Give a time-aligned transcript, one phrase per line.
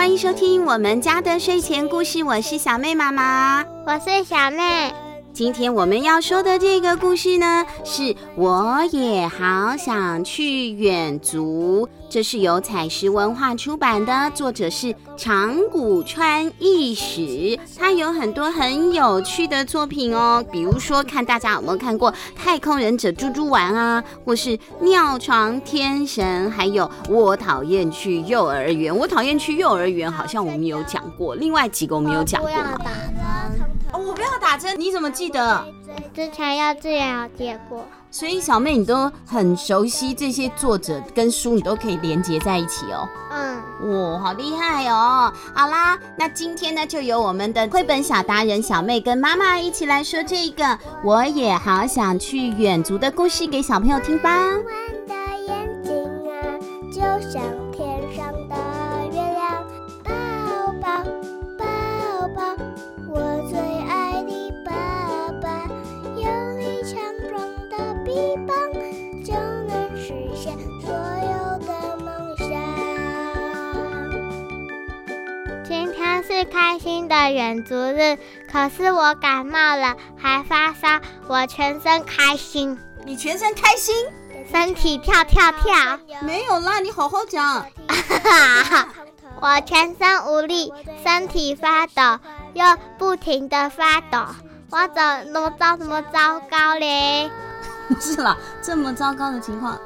[0.00, 4.90] 欢迎收听我们家的睡前故事，我是小妹妈妈，我是小妹。
[5.34, 11.86] 今天我们要说的这个故事呢，是我也好想去远足。
[12.10, 17.56] 这是由采石文化出版的，作者是长谷川义史。
[17.78, 28.92] 他有很多很有趣的作品哦，比如说，看大家有没有看过《太空忍者猪猪丸》啊，或是《尿床天神》，还有《我讨厌去幼儿园》。
[28.96, 31.36] 我讨厌去幼儿园，好像我们有讲过。
[31.36, 32.76] 另外几个我们有讲过吗？
[33.92, 35.64] 哦，我不要打针，你怎么记得？
[36.12, 37.86] 之前幼稚园有接过。
[38.10, 43.08] 所以小妹，你都很熟悉这些作者跟书，你都可以连接在一起哦。
[43.30, 45.32] 嗯，哇、哦，好厉害哦！
[45.54, 54.56] 好啦，那今天呢，就由我们的绘本小达人小妹跟妈妈一起来说这个，我也好想去远足的故事给小朋友听吧。
[77.10, 78.16] 的远足日，
[78.50, 81.00] 可是我感冒了，还发烧。
[81.26, 83.92] 我全身开心，你全身开心，
[84.50, 85.98] 身体跳跳跳。
[86.22, 87.66] 没有啦，你好好讲。
[89.42, 92.20] 我全身无力，身体发抖，
[92.54, 92.64] 又
[92.96, 94.24] 不停的发抖。
[94.70, 97.28] 我怎么糟这么糟糕嘞？
[97.98, 99.76] 是啦，这么糟糕的情况。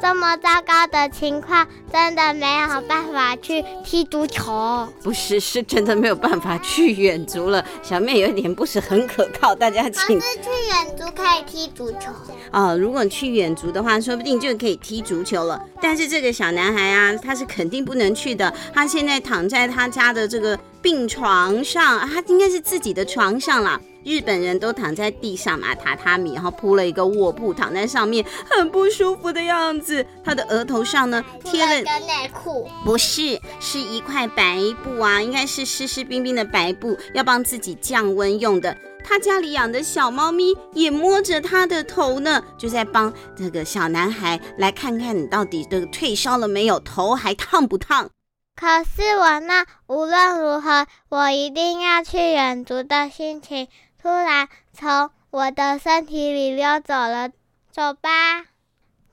[0.00, 4.88] 这么糟糕的情况，真的没有办法去踢足球。
[5.02, 7.64] 不是，是真的没有办法去远足了。
[7.82, 10.18] 小妹有点不是很可靠，大家请。
[10.18, 12.10] 可是去远足可以踢足球。
[12.50, 15.60] 哦，如果去远足的话，说不定就可以踢足球了。
[15.82, 18.52] 但是这个小男孩啊，他是肯定不能去的。
[18.72, 23.78] 他现在躺在他家的这个病床上，他应该是自己的床上啦。
[24.04, 30.04] 日本人都躺在地上嘛，榻榻米，然后铺了一个卧铺，躺在上面，很不舒服的样子。
[30.24, 38.76] 他的额头上呢贴了一个内裤，不是，是一块白布啊，应该是湿湿冰冰的白布，要帮自己降温用的。
[39.02, 48.08] 他家里养的小猫咪也摸着他的头呢，就在帮这个小男孩来看看你到底这个退烧了没有，头还烫不烫？
[48.56, 53.68] 可是我那无论如何我一定要去远足的心情。
[54.02, 57.28] 突然从我的身体里溜走了，
[57.70, 58.46] 走吧，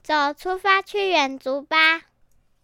[0.02, 2.04] 走，出发去远足吧。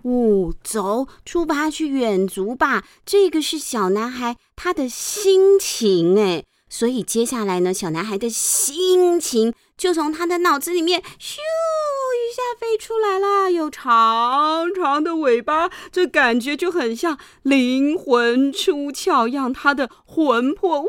[0.03, 2.85] 哦，走，出发去远足吧。
[3.06, 11.38] 这个是小男孩他的心情哎，所以接下来呢，小男孩的心情就从他的脑子里面咻
[12.34, 20.88] 一下飞出来啦，有长长的尾巴，这感觉就很像灵魂出窍一样，他的魂魄呜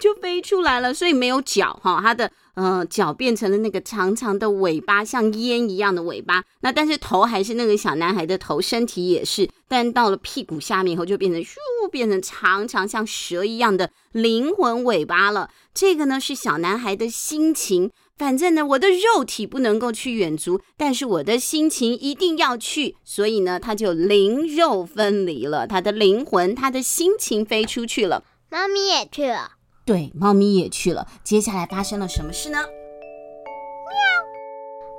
[0.00, 6.42] 就飞出来了，所以没有脚哈，他的呃脚变成了那个长长的尾巴，像烟一样的尾巴。
[6.62, 11.54] 那但是头还是那个小男孩的头，身体也是，但到了屁股下面以后就变成咻，
[11.92, 15.50] 变成长长像蛇一样的灵魂尾巴了。
[15.72, 17.92] 这个呢是小男孩的心情。
[18.20, 28.22] 反正呢，我的肉体不能够去远足，但是我的心情一定要去，所以呢，他就灵肉分离了，他的灵魂，他的心情飞出去了。
[28.50, 29.52] 猫咪也去了，
[29.86, 31.06] 对，猫咪也去了。
[31.24, 32.58] 接下来发生了什么事呢？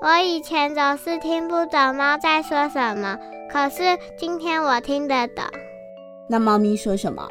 [0.01, 0.09] 喵！
[0.09, 3.19] 我以前总是听不懂猫在说什么，
[3.51, 5.45] 可是今天我听得懂。
[6.27, 7.27] 那猫咪说什么？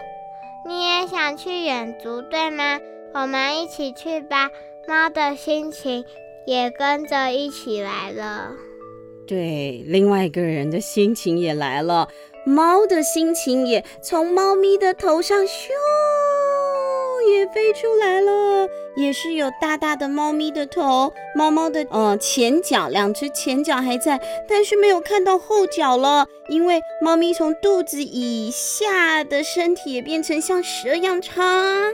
[0.64, 2.78] 你也想去远足，对吗？
[3.12, 4.48] 我们一起去吧。
[4.90, 6.04] 猫的心情
[6.48, 8.50] 也跟着一起来了，
[9.24, 12.08] 对，另外一个人的心情也来了，
[12.44, 15.68] 猫的心情也从猫咪的头上咻
[17.30, 18.68] 也飞出来了。
[18.96, 31.44] 也是有大大的猫咪的头，猫猫的呃前脚，两只前脚还在，但是没有看到后脚了，因为猫咪从肚子以下的身体也变成像蛇一样长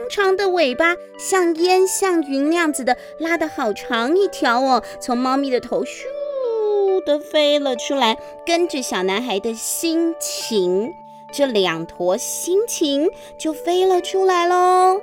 [0.09, 10.91] 长的尾巴，像烟像云那样子的，拉得好长一条哦，从猫咪的头咻的飞了出来，跟着小男孩的心情，
[11.31, 14.99] 这两坨心情就飞了出来喽。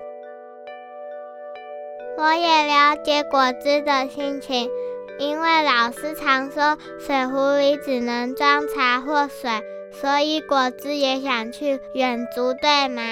[2.17, 4.71] 我也了解果汁的心情，
[5.19, 9.51] 因为老师常说水壶里只能装茶或水，
[10.01, 13.03] 所以果汁也想去远足，对吗？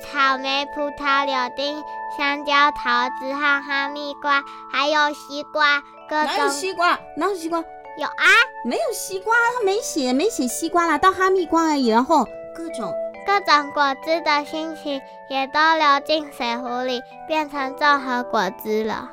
[0.00, 1.82] 草莓、葡萄、柳丁、
[2.16, 6.26] 香蕉、桃子和哈密瓜，还有西瓜，各种。
[6.26, 6.98] 哪有西瓜？
[7.16, 7.58] 哪有西瓜？
[7.96, 8.26] 有啊，
[8.64, 11.88] 没有西瓜，他没写，没写西瓜啦，到哈密瓜而已。
[11.88, 12.24] 然后
[12.56, 12.92] 各种
[13.26, 19.08] 各种果汁的心情也都流进水壶里，变成综合果汁了。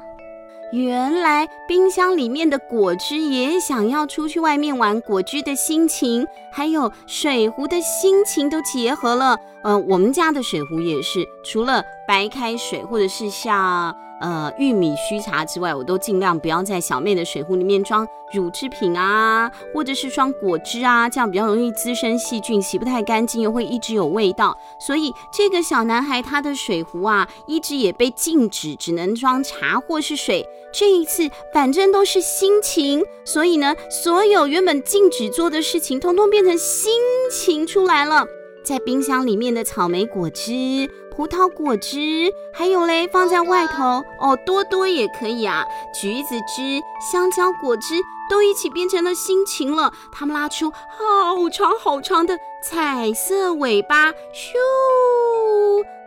[0.71, 9.37] 原来冰箱里面的果汁也想要出去外面玩，果汁的心情，还有水壶的心情都结合了。
[9.63, 24.57] 呃，我们家的水壶也是，除了白开水或者是像呃玉米须茶之外，我都尽量不要在小妹的水壶里面装乳制品啊，或者是装果汁啊，这样比较容易滋生细菌，洗不太干净又会一直有味道。
[24.77, 30.45] 所以这个小男孩他的水壶啊，一直也被禁止，只能装茶或是水。
[30.73, 36.91] 这一次，反正都是心情，所以呢，所有原本禁止做的事情，通通变成心
[37.31, 38.25] 情出来了。
[38.63, 45.65] 在冰箱里面的草莓果汁、葡萄果汁，还有嘞，放在外头哦，多多也可以啊。
[45.93, 46.81] 橘子汁、
[47.11, 47.95] 香蕉果汁
[48.29, 49.91] 都一起变成了心情了。
[50.11, 54.13] 他们拉出好长好长的彩色尾巴，咻，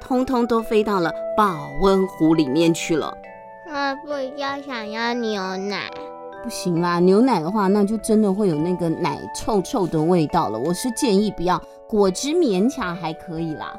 [0.01, 3.15] 通通都飞到了保温壶里面去了。
[3.67, 5.91] 我不要想要牛奶，
[6.43, 6.99] 不行啦！
[6.99, 10.59] 牛奶的话，那就真的会有那个奶臭臭的味道了。
[10.59, 13.75] 我是建议不要，果汁勉强还可以啦。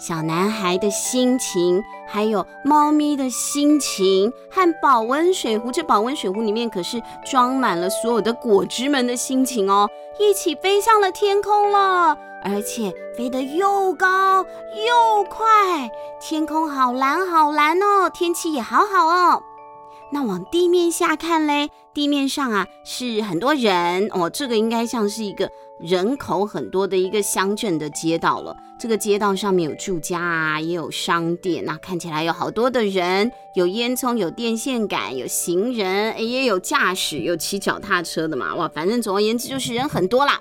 [0.00, 9.86] 小男孩的心情，还有猫咪的心情，和保温水壶，这保温水壶里面可是装满了所有的果汁们的心情哦，
[10.18, 12.16] 一起飞向了天空了。
[12.42, 19.42] 而且飞得又高又快，天空好蓝好蓝哦，天气也好好哦。
[20.12, 28.56] 那往地面下看嘞，地面上啊是很多人哦，这个应该像是一个人口很多的一个乡镇的街道了。
[28.78, 38.54] 这个街道上面有住家啊，也有商店，那看起来有好多的人，有烟囱，有电线杆，有行人，也有驾驶，有骑脚踏车的嘛。
[38.56, 40.40] 哇，反正总而言之就是人很多啦。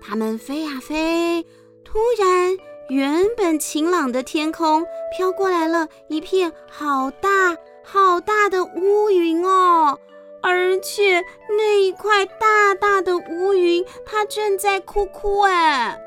[0.00, 1.44] 他们飞呀飞，
[1.84, 2.56] 突然，
[2.88, 4.84] 原本晴朗的天空
[5.16, 7.28] 飘过来了一片好大
[7.90, 9.98] 好大的乌云哦，
[10.42, 15.98] 而且那一块大大的乌云，它正在哭哭哎！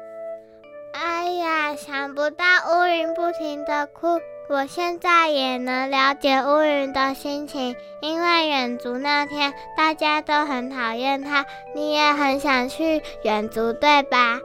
[0.94, 4.20] 哎呀，想不到乌云不停的哭。
[4.48, 14.40] 我现在也能了解乌云的心情，因为远足那天大家都很讨厌它，你也很想去远足，对吧？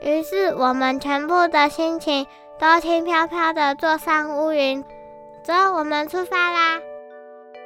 [0.00, 2.26] 于是我们全部的心情
[2.58, 4.84] 都轻飘飘的坐上乌云，
[5.46, 6.80] 走，我们出发啦！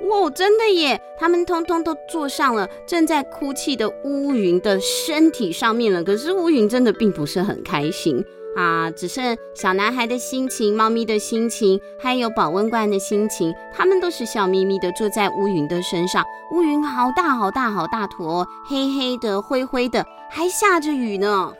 [0.02, 1.00] 哇，真的耶！
[1.18, 6.04] 他们通通都坐上了正在哭泣的乌云的身体上面了。
[6.04, 8.22] 可是乌云真的并不是很开心。
[8.54, 16.22] 啊，只剩小男孩的心情、猫咪的心情，还有保温罐的心情，他们都是笑眯眯的坐在乌云的身上。
[16.52, 21.54] 乌云好大好大好大坨，黑黑的、灰灰的，还下着雨呢。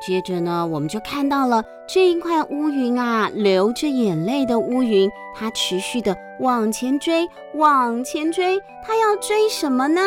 [0.00, 10.02] 接着呢，我们就看到了这一块乌云啊，流着眼泪的乌云，它持续的往前追，往前追，它要追什么呢？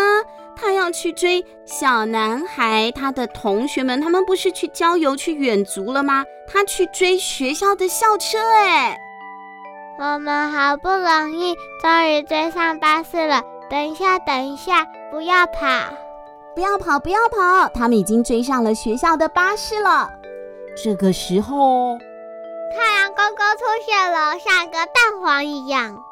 [0.53, 6.23] 他要去追小男孩，他的同学们，他们不是去郊游、去远足了吗？
[6.47, 8.95] 他去追学校的校车，哎，
[9.97, 13.41] 我们好不容易终于追上巴士了。
[13.69, 15.67] 等一下，等一下，不要跑，
[16.53, 17.69] 不要跑，不要跑！
[17.73, 20.09] 他们已经追上了学校的巴士了。
[20.75, 21.97] 这个时候，
[22.75, 26.03] 太阳公公出现了，像个蛋黄一样。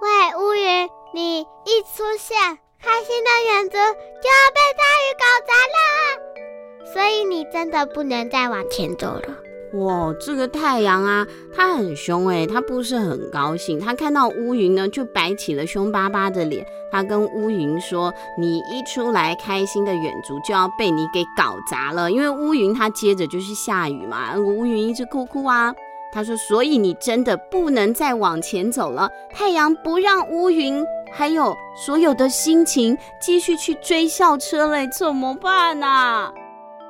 [0.00, 2.58] 喂，乌云，你一出现。
[2.82, 9.36] 开心的远足就要被大雨搞砸了，所以你真的不能再往前走了。
[9.74, 13.78] 哇，这个太阳啊，它很凶诶，它不是很高兴。
[13.78, 16.66] 它看到乌云呢，就摆起了凶巴巴的脸。
[16.90, 25.72] 它跟乌云说：“你一出来，开心的远足就要被你给搞砸了。”因为乌云它接着就是下雨嘛，乌云一直哭哭啊。
[26.12, 30.84] 他说：“所以你真的不能再往前走了。”太阳不让乌云。
[31.12, 36.32] 还有所有的心情继续去追校车嘞，怎么办呢？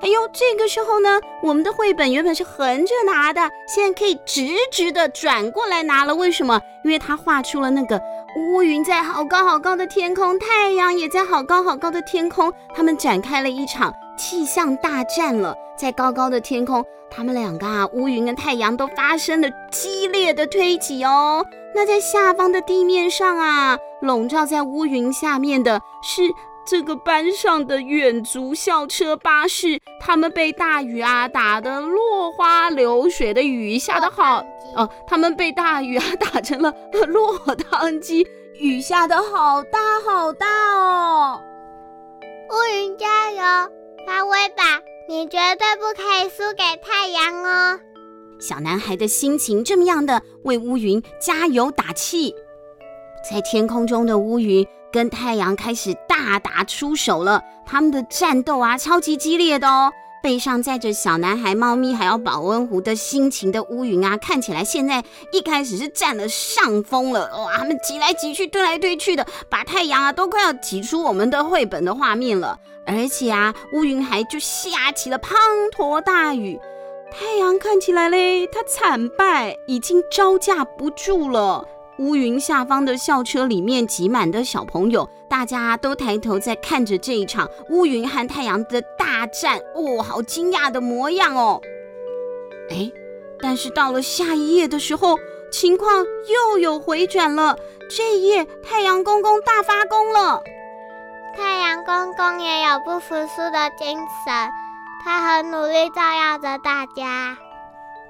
[0.03, 6.15] 哎呦，这个时候呢，我们的绘本原本是横着拿的，现在可以直直的转过来拿了。
[6.15, 6.61] 为什么？
[6.85, 8.01] 因为它画出了那个
[8.37, 15.55] 乌云在好高好高的天空，太阳也在好高好高的天空，他们展开了一场气象大战了。
[15.77, 21.45] 在高高的天空，他们两个啊，乌云跟太阳都发生了激烈的推挤哦。
[21.75, 26.23] 那在下方的地面上啊，笼罩在乌云下面的是
[26.67, 34.45] 这个班上的远足校车巴士，他们被大雨啊打得落花流水的雨下得好
[34.77, 36.73] 哦，他们被大雨啊打成了
[37.09, 38.27] 落汤鸡，
[38.61, 41.41] 雨下得好大好大哦。
[42.51, 43.43] 乌云加油，
[44.07, 44.63] 发威吧，
[45.09, 47.81] 你绝对不可以输给太阳哦。
[48.39, 52.35] 小男孩的心情这么样的为乌云加油打气，
[53.29, 59.93] 在天空中的乌云跟太阳开始大打出手了，他们的战斗啊，超级激烈的哦。
[60.23, 67.31] 背上载着小男孩、猫咪还有保温壶的心情的乌云啊，看起来现在一开始是占了上风了。
[67.39, 72.59] 哇，他们挤来挤去、推来推去的，把太阳啊都快要挤出我们的绘本的画面了。
[72.85, 75.33] 而且啊，乌云还就下起了滂
[75.75, 76.61] 沱大雨。
[77.11, 81.67] 太阳看起来嘞，它惨败，已经招架不住了。
[82.01, 91.61] 乌云下方的校车里面挤满的小朋友，大家都抬头在看着这一场乌云和太阳的大战，哦，好惊讶的模样哦！
[92.71, 92.91] 哎，
[93.43, 95.19] 但是到了下一页的时候，
[95.53, 97.55] 情况又有回转了。
[97.95, 100.43] 这一页，太阳公公大发功了。
[101.37, 104.49] 太阳公公也有不服输的精神，
[105.05, 107.37] 他很努力照耀着大家。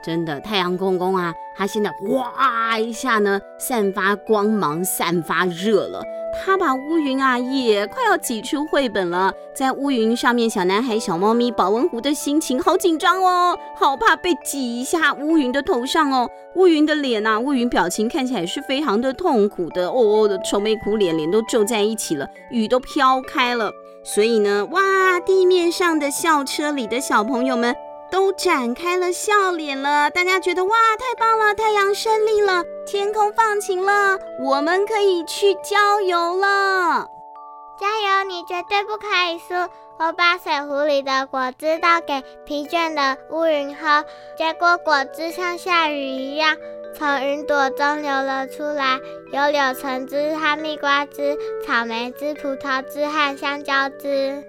[0.00, 6.02] 真的，太阳公公啊，他现在哇一下呢，散发光芒，散发热了。
[6.44, 9.32] 他把乌云啊也快要挤出绘本了。
[9.52, 16.30] 在乌云上面，小男孩、小猫咪、保温壶的心情好紧张哦，好怕被挤一下乌云的头上哦。
[16.54, 23.72] 乌云的脸啊，乌云表情看起来是非常的痛苦的哦哦的愁眉苦脸，脸都皱在一起了，雨都飘开了。
[24.04, 27.74] 所以呢，哇，地面上的校车里的小朋友们。
[28.10, 31.54] 都展开了笑脸了，大家觉得哇，太棒了！
[31.54, 37.06] 太阳胜利了，天空放晴了，我们可以去郊游了。
[37.78, 39.54] 加油，你绝对不可以输！
[39.98, 44.04] 我把水壶里的果汁倒给疲倦的乌云喝，
[44.36, 46.56] 结果果汁像下雨一样
[46.98, 48.98] 从云朵中流了出来，
[49.32, 51.36] 有柳橙汁哈密瓜汁、
[51.66, 54.42] 草莓汁、葡萄汁和香蕉汁。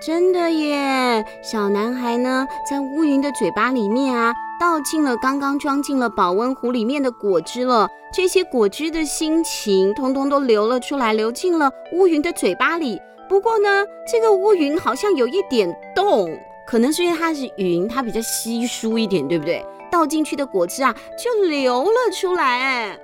[0.00, 1.22] 真的耶！
[1.42, 7.86] 小男孩呢，在乌云的嘴巴里面啊，倒进了刚刚装进了保温壶里面的果汁了。
[8.10, 12.98] 这些果汁的心情，通通都流了出来，流进了乌云的嘴巴里。
[13.28, 16.34] 不过呢，这个乌云好像有一点冻，
[16.66, 19.62] 可能是因为它是云，它比较稀疏一点，对不对？
[19.90, 22.98] 倒进去的果汁啊，就流了出来。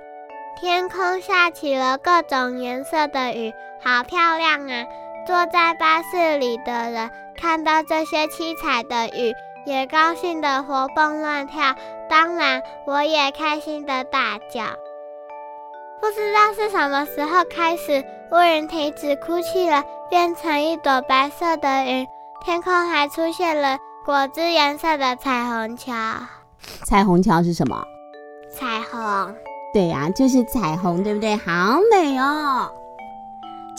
[0.59, 4.85] 天空下起了各种颜色的雨，好漂亮啊！
[5.27, 9.33] 坐在巴士里的人看到这些七彩的雨，
[9.65, 11.75] 也高兴的活蹦乱跳。
[12.09, 14.63] 当然，我也开心的大叫。
[15.99, 22.07] 不知道是什么时候开始，乌云停止哭泣了，变成一朵白色的云。
[22.45, 25.93] 天空还出现了果汁颜色的彩虹桥。
[26.85, 27.83] 彩虹桥是什么？
[28.49, 29.35] 彩虹。
[29.73, 31.35] 对呀，就是彩虹，对不对？
[31.35, 32.71] 好美哦。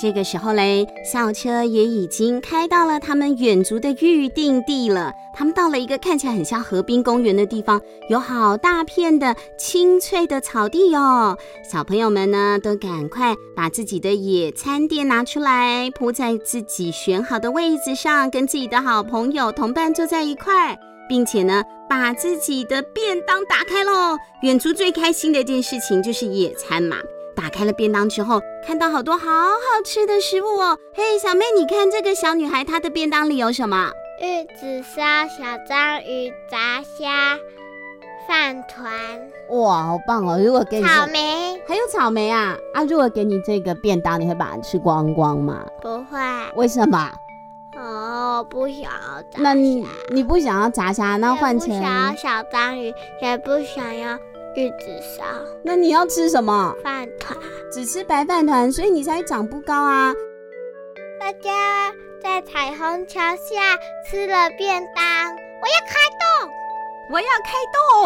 [0.01, 5.13] 这个时候嘞，校车也已经开到了他们远足的预定地了。
[5.35, 11.37] 他们到了一个看起来很像河滨公园的地方，有好大片的青翠的草地哦。
[11.69, 20.79] 小朋友们呢，都赶快把自己的野餐垫拿出来，铺在自己选好的位置上，跟自己的好朋友同伴坐在一块，
[21.09, 24.17] 并且呢，把自己的便当打开喽。
[24.43, 26.97] 远足最开心的一件事情就是野餐嘛。
[27.41, 30.77] 打开了便当之后，看到好多好好吃的食物哦。
[30.93, 33.93] 嘿，小妹，你看这个小女孩她的便当里有什么？
[34.21, 37.39] 玉子烧、小章鱼、炸虾、
[38.27, 38.91] 饭团。
[39.51, 40.41] 哇，好棒哦！
[40.45, 42.83] 如果给你草莓，还有草莓啊啊！
[42.83, 45.65] 如果给你这个便当，你会把它吃光光吗？
[45.81, 46.19] 不会。
[46.57, 47.13] 为什么？
[47.77, 49.43] 哦，不想要炸虾。
[49.43, 51.69] 那你你不想要炸虾，那换成？
[51.69, 52.93] 不想要小章鱼，
[53.23, 54.19] 也不想要。
[54.59, 55.23] 玉子烧，
[55.63, 56.75] 那你要吃什么？
[56.83, 57.39] 饭团，
[57.73, 60.13] 只吃白饭团，所以你才长不高啊！
[61.21, 63.79] 大家在彩虹桥下
[64.11, 66.51] 吃了便当，我要开动，
[67.13, 67.53] 我要开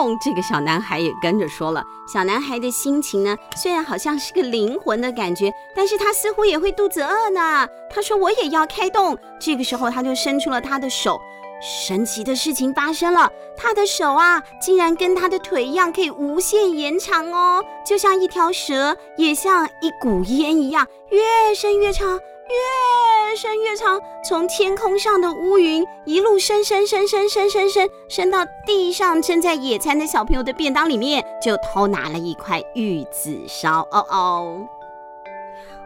[0.05, 0.15] 动！
[0.23, 1.83] 这个小男孩也跟着说了。
[2.13, 7.67] 小男孩的心情呢，虽然好像是个灵魂的感觉，但是他似乎也会肚子饿呢。
[7.89, 11.19] 他说：“我也要开动。”这个时候，他就伸出了他的手。
[11.63, 33.87] 神奇的事情发生了，他的手啊，竟然跟他的腿一样，可以无限延长哦，就像一条蛇，也像一股烟一样，越伸越长，越伸越长，从天空上的乌云一路伸伸伸伸伸伸伸，伸到地上正在野餐的小朋友的便当里面，就偷拿了一块玉子烧。
[33.93, 34.69] 哦哦。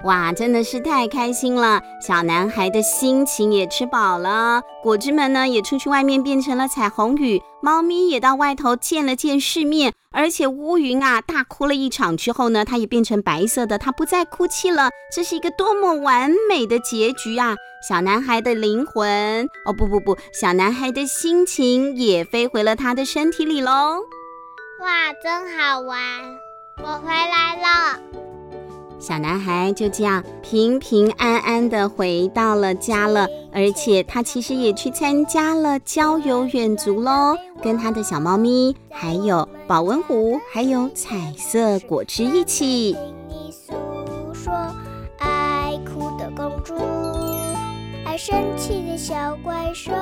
[0.05, 1.83] 哇，真的是太开心了！
[2.01, 14.91] 小男孩的心情也吃饱了，果汁们呢也出去外面变成了彩虹雨，猫咪也到外头见了见世面，而且乌云啊大哭了一场之后呢，它也变成白色的，它不再哭泣了。
[15.13, 17.57] 这是一个多么完美的结局啊！
[17.89, 24.01] 小男孩的灵魂，哦不不不，小男孩的心情也飞回了他的身体里喽。
[24.81, 25.99] 哇，真好玩！
[26.79, 28.26] 我回来了。
[28.99, 42.97] 小男孩就这样平平安安的回到了家了，而且他其实也去参加了郊游远足喽，跟他的小猫咪，还有保温壶，还有彩色果汁一起。
[43.29, 43.75] 你诉
[44.33, 44.53] 说，
[45.19, 46.75] 爱哭的公主，
[48.07, 49.93] 爱生气的小怪兽。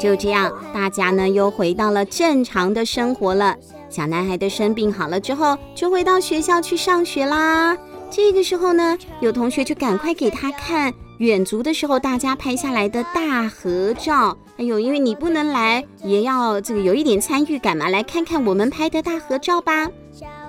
[0.00, 3.56] 就这样，大家呢又回到了正常的生活了。
[3.88, 7.76] 小男孩的生病好了之后，就回到学校去上学啦。
[8.10, 14.36] 这个时候呢，有同学就赶快给他看远足的时候大家拍下来的大合照。
[14.58, 19.88] 哎呦，因为你不能来，也要这个有一点参与感嘛，来看看我们拍的大合照吧。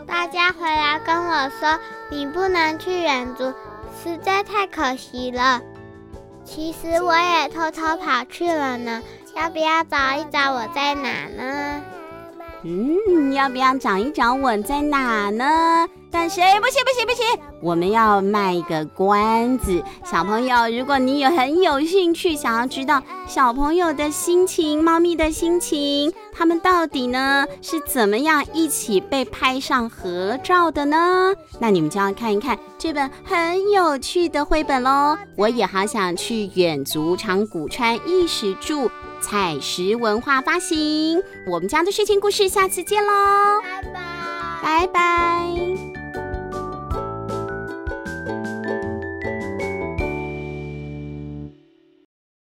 [0.06, 1.80] 大家回来跟我说，
[2.12, 3.46] 你不能去远足，
[4.04, 5.62] 实在太可惜了。
[6.44, 9.02] 其实我也偷偷跑去了呢，
[9.36, 11.82] 要不要找一找我在哪呢？
[12.66, 15.88] 嗯，要不要找一找我在哪呢？
[16.10, 19.84] 但是，哎，不行不行不行，我们要卖个关子。
[20.06, 31.34] 小朋友，如果你有很有兴趣，想要知道小朋友的心情、猫咪的心情，他们到底呢是怎么样一起被拍上合照的呢？
[31.60, 35.18] 那你们就要看一看这本很有趣的绘本喽。
[35.36, 38.90] 我也好想去远足，长谷川义史着。
[39.24, 44.00] 采石文化发行，我们家的睡前故事，下次见喽，拜拜，
[44.62, 45.93] 拜拜。